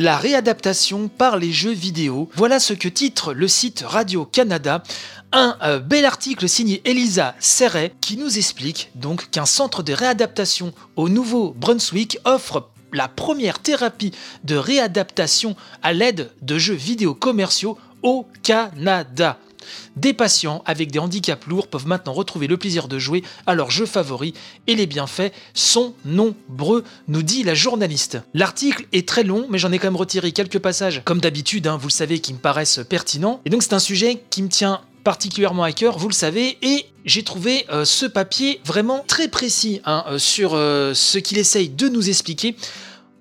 [0.00, 4.84] La réadaptation par les jeux vidéo, voilà ce que titre le site Radio-Canada,
[5.32, 10.72] un euh, bel article signé Elisa Serret qui nous explique donc qu'un centre de réadaptation
[10.94, 14.12] au Nouveau-Brunswick offre la première thérapie
[14.44, 19.36] de réadaptation à l'aide de jeux vidéo commerciaux au Canada.
[19.96, 23.70] Des patients avec des handicaps lourds peuvent maintenant retrouver le plaisir de jouer à leur
[23.70, 24.34] jeu favori
[24.66, 28.18] et les bienfaits sont nombreux, nous dit la journaliste.
[28.34, 31.76] L'article est très long, mais j'en ai quand même retiré quelques passages, comme d'habitude, hein,
[31.76, 33.40] vous le savez, qui me paraissent pertinents.
[33.44, 36.84] Et donc c'est un sujet qui me tient particulièrement à cœur, vous le savez, et
[37.04, 41.70] j'ai trouvé euh, ce papier vraiment très précis hein, euh, sur euh, ce qu'il essaye
[41.70, 42.56] de nous expliquer.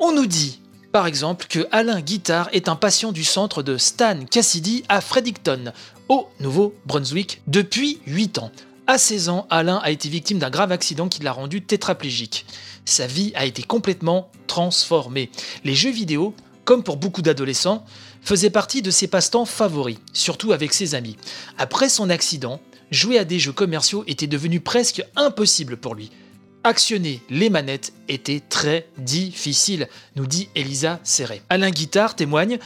[0.00, 0.60] On nous dit
[0.96, 5.74] par exemple que Alain Guittard est un patient du centre de Stan Cassidy à Fredericton,
[6.08, 8.50] au Nouveau-Brunswick, depuis 8 ans.
[8.86, 12.46] À 16 ans, Alain a été victime d'un grave accident qui l'a rendu tétraplégique.
[12.86, 15.30] Sa vie a été complètement transformée.
[15.64, 16.34] Les jeux vidéo,
[16.64, 17.84] comme pour beaucoup d'adolescents,
[18.22, 21.18] faisaient partie de ses passe-temps favoris, surtout avec ses amis.
[21.58, 22.58] Après son accident,
[22.90, 26.10] jouer à des jeux commerciaux était devenu presque impossible pour lui
[26.66, 31.42] actionner les manettes était très difficile, nous dit Elisa Serret.
[31.48, 32.58] Alain Guittard témoigne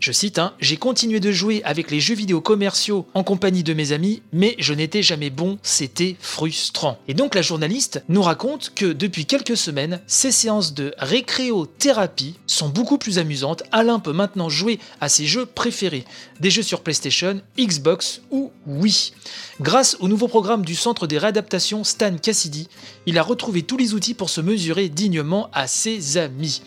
[0.00, 3.74] je cite, hein, J'ai continué de jouer avec les jeux vidéo commerciaux en compagnie de
[3.74, 6.98] mes amis, mais je n'étais jamais bon, c'était frustrant.
[7.08, 12.68] Et donc la journaliste nous raconte que depuis quelques semaines, ces séances de récréothérapie sont
[12.68, 13.64] beaucoup plus amusantes.
[13.72, 16.04] Alain peut maintenant jouer à ses jeux préférés,
[16.38, 19.12] des jeux sur PlayStation, Xbox ou Wii.
[19.60, 22.68] Grâce au nouveau programme du centre des réadaptations Stan Cassidy,
[23.06, 26.62] il a retrouvé tous les outils pour se mesurer dignement à ses amis.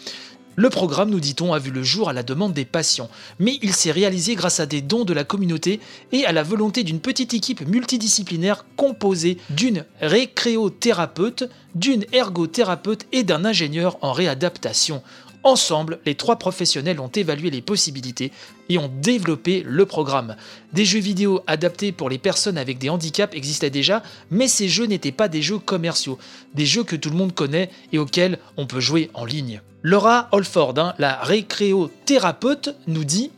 [0.62, 3.10] Le programme, nous dit-on, a vu le jour à la demande des patients,
[3.40, 5.80] mais il s'est réalisé grâce à des dons de la communauté
[6.12, 13.44] et à la volonté d'une petite équipe multidisciplinaire composée d'une récréothérapeute, d'une ergothérapeute et d'un
[13.44, 15.02] ingénieur en réadaptation.
[15.44, 18.32] Ensemble, les trois professionnels ont évalué les possibilités
[18.70, 20.36] et ont développé le programme.
[20.74, 24.86] Des jeux vidéo adaptés pour les personnes avec des handicaps existaient déjà, mais ces jeux
[24.86, 26.20] n'étaient pas des jeux commerciaux,
[26.54, 29.62] des jeux que tout le monde connaît et auxquels on peut jouer en ligne.
[29.82, 33.32] Laura Holford, hein, la récréothérapeute, nous dit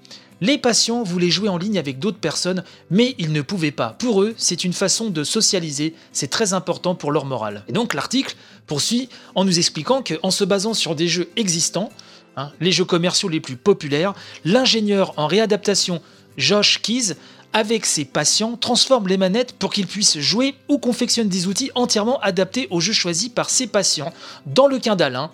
[0.43, 3.95] les patients voulaient jouer en ligne avec d'autres personnes, mais ils ne pouvaient pas.
[3.97, 7.63] Pour eux, c'est une façon de socialiser, c'est très important pour leur morale.
[7.69, 8.35] Et donc l'article
[8.67, 11.89] poursuit en nous expliquant qu'en se basant sur des jeux existants,
[12.37, 14.13] hein, les jeux commerciaux les plus populaires,
[14.45, 16.01] l'ingénieur en réadaptation
[16.37, 17.15] Josh Keys
[17.53, 22.19] avec ses patients, transforme les manettes pour qu'ils puissent jouer ou confectionne des outils entièrement
[22.21, 24.11] adaptés aux jeux choisis par ses patients.
[24.47, 25.31] Dans le cas d'Alain,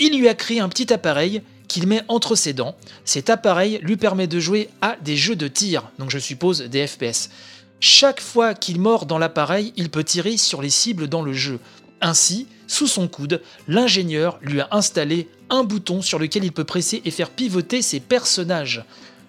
[0.00, 2.74] il lui a créé un petit appareil qu'il met entre ses dents.
[3.04, 6.86] Cet appareil lui permet de jouer à des jeux de tir, donc je suppose des
[6.86, 7.30] FPS.
[7.78, 11.58] Chaque fois qu'il mord dans l'appareil, il peut tirer sur les cibles dans le jeu.
[12.02, 17.00] Ainsi, sous son coude, l'ingénieur lui a installé un bouton sur lequel il peut presser
[17.04, 18.84] et faire pivoter ses personnages.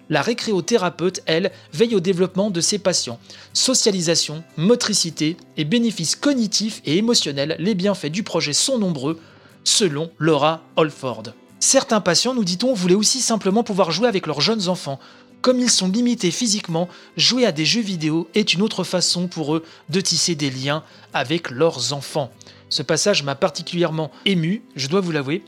[0.09, 3.19] La récréothérapeute, elle, veille au développement de ses patients.
[3.53, 9.19] Socialisation, motricité et bénéfices cognitifs et émotionnels, les bienfaits du projet sont nombreux,
[9.63, 11.23] selon Laura Holford.
[11.59, 15.00] Certains patients, nous dit-on, voulaient aussi simplement pouvoir jouer avec leurs jeunes enfants.
[15.41, 19.56] Comme ils sont limités physiquement, jouer à des jeux vidéo est une autre façon pour
[19.56, 20.83] eux de tisser des liens
[21.13, 22.31] avec leurs enfants.
[22.73, 25.44] Ce passage m'a particulièrement ému, je dois vous l'avouer.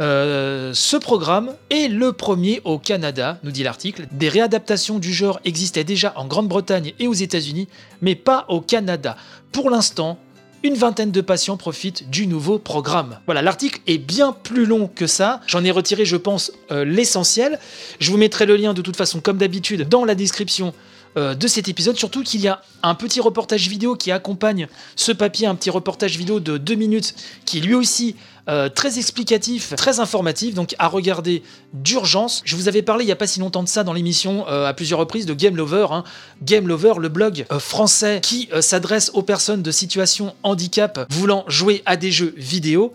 [0.00, 4.08] Euh, ce programme est le premier au Canada, nous dit l'article.
[4.10, 7.68] Des réadaptations du genre existaient déjà en Grande-Bretagne et aux États-Unis,
[8.02, 9.16] mais pas au Canada.
[9.52, 10.18] Pour l'instant,
[10.64, 13.20] une vingtaine de patients profitent du nouveau programme.
[13.26, 15.42] Voilà, l'article est bien plus long que ça.
[15.46, 17.60] J'en ai retiré, je pense, euh, l'essentiel.
[18.00, 20.74] Je vous mettrai le lien de toute façon, comme d'habitude, dans la description
[21.16, 24.66] euh, de cet épisode, surtout qu'il y a un petit reportage vidéo qui accompagne
[24.96, 27.14] ce papier, un petit reportage vidéo de deux minutes
[27.44, 28.16] qui lui aussi
[28.48, 31.42] euh, très explicatif, très informatif, donc à regarder
[31.72, 32.42] d'urgence.
[32.44, 34.66] Je vous avais parlé il n'y a pas si longtemps de ça dans l'émission euh,
[34.66, 35.86] à plusieurs reprises de Game Lover.
[35.90, 36.04] Hein.
[36.42, 41.96] Game Lover, le blog français qui s'adresse aux personnes de situation handicap voulant jouer à
[41.96, 42.92] des jeux vidéo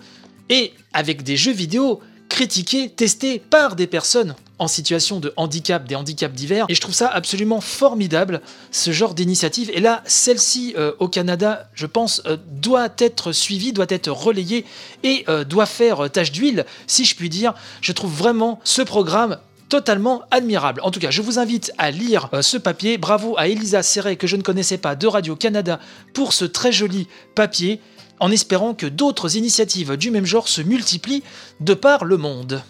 [0.50, 2.01] et avec des jeux vidéo
[2.39, 6.68] critiqués, testés par des personnes en situation de handicap, des handicaps divers.
[6.69, 8.39] Et je trouve ça absolument formidable,
[8.71, 9.69] ce genre d'initiative.
[9.74, 14.63] Et là, celle-ci euh, au Canada, je pense, euh, doit être suivie, doit être relayée
[15.03, 17.56] et euh, doit faire tâche d'huile, si je puis dire.
[17.81, 19.38] Je trouve vraiment ce programme
[19.68, 20.80] totalement admirable.
[20.85, 22.97] En tout cas, je vous invite à lire ce papier.
[22.97, 25.77] Bravo à Elisa Serret, que je ne connaissais pas, de Radio-Canada,
[26.13, 27.81] pour ce très joli papier,
[28.19, 31.24] en espérant que d'autres initiatives du même genre se multiplient
[31.60, 32.63] de par le monde.